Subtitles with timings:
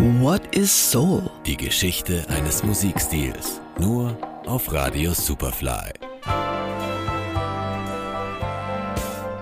[0.00, 1.28] What is Soul?
[1.44, 3.60] Die Geschichte eines Musikstils.
[3.78, 4.16] Nur
[4.46, 5.92] auf Radio Superfly.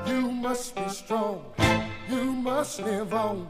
[0.05, 1.43] You must be strong.
[2.11, 3.47] You must live on.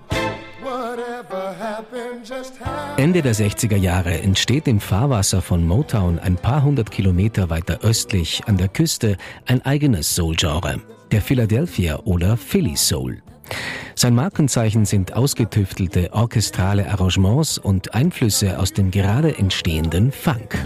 [2.99, 8.43] Ende der 60er Jahre entsteht im Fahrwasser von Motown ein paar hundert Kilometer weiter östlich
[8.45, 13.22] an der Küste ein eigenes Soul-Genre, der Philadelphia oder Philly Soul.
[13.98, 20.57] Sein Markenzeichen sind ausgetüftelte orchestrale Arrangements und Einflüsse aus dem gerade entstehenden Funk.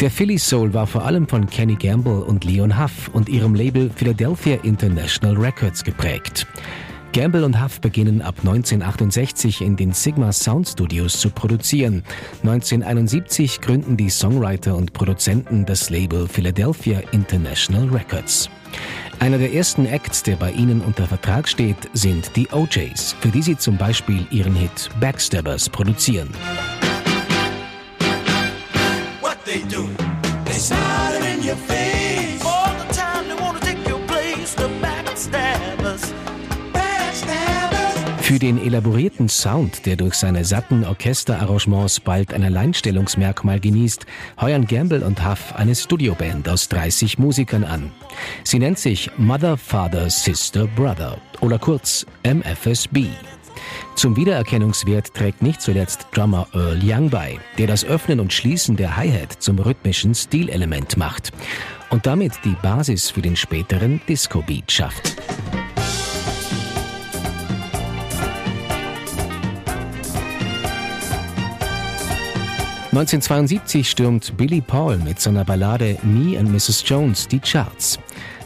[0.00, 3.90] Der Philly Soul war vor allem von Kenny Gamble und Leon Huff und ihrem Label
[3.90, 6.46] Philadelphia International Records geprägt.
[7.12, 12.02] Gamble und Huff beginnen ab 1968 in den Sigma Sound Studios zu produzieren.
[12.42, 18.48] 1971 gründen die Songwriter und Produzenten das Label Philadelphia International Records.
[19.20, 23.42] Einer der ersten Acts, der bei ihnen unter Vertrag steht, sind die OJs, für die
[23.42, 26.30] sie zum Beispiel ihren Hit Backstabbers produzieren.
[38.32, 44.06] Für den elaborierten Sound, der durch seine satten Orchesterarrangements bald ein Alleinstellungsmerkmal genießt,
[44.40, 47.92] heuern Gamble und Huff eine Studioband aus 30 Musikern an.
[48.42, 53.08] Sie nennt sich Mother, Father, Sister, Brother oder kurz MFSB.
[53.96, 58.96] Zum Wiedererkennungswert trägt nicht zuletzt Drummer Earl Young bei, der das Öffnen und Schließen der
[58.96, 61.32] Hi-Hat zum rhythmischen Stilelement macht
[61.90, 65.16] und damit die Basis für den späteren Disco-Beat schafft.
[72.92, 76.84] ...1972 stürmt Billy Paul mit seiner Ballade Me and Mrs.
[76.86, 77.98] Jones die Charts.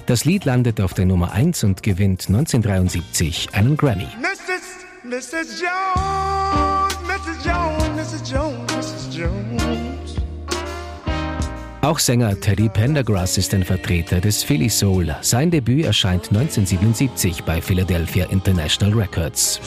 [0.06, 4.06] Das Lied landet auf der Nummer 1 und gewinnt 1973 einen Grammy.
[4.20, 4.76] Mrs.
[5.02, 5.60] Mrs.
[5.60, 7.44] Jones, Mrs.
[7.44, 8.30] Jones, Mrs.
[8.30, 9.16] Jones, Mrs.
[9.16, 10.16] Jones.
[11.82, 15.14] Auch Sänger Teddy Pendergrass ist ein Vertreter des Philly Soul.
[15.20, 19.60] Sein Debüt erscheint 1977 bei Philadelphia International Records.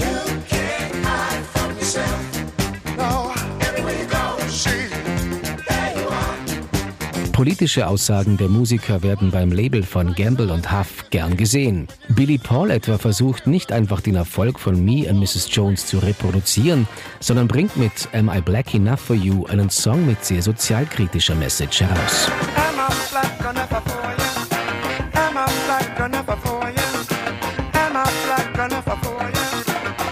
[7.40, 11.88] Politische Aussagen der Musiker werden beim Label von Gamble und Huff gern gesehen.
[12.10, 15.48] Billy Paul etwa versucht nicht einfach den Erfolg von Me and Mrs.
[15.50, 16.86] Jones zu reproduzieren,
[17.22, 21.80] sondern bringt mit Am I Black Enough for You einen Song mit sehr sozialkritischer Message
[21.80, 22.30] heraus.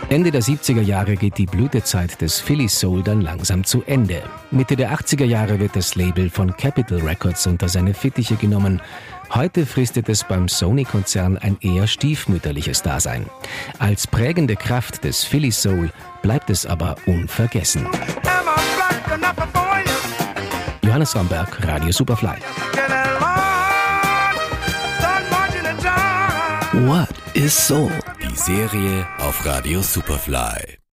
[0.09, 4.23] Ende der 70er Jahre geht die Blütezeit des Philly Soul dann langsam zu Ende.
[4.51, 8.81] Mitte der 80er Jahre wird das Label von Capitol Records unter seine Fittiche genommen.
[9.31, 13.25] Heute fristet es beim Sony-Konzern ein eher stiefmütterliches Dasein.
[13.79, 15.91] Als prägende Kraft des Philly Soul
[16.22, 17.85] bleibt es aber unvergessen.
[20.84, 22.38] Johannes Ramberg, Radio Superfly.
[26.72, 27.91] What is Soul?
[28.38, 30.78] Serie auf Radio Superfly.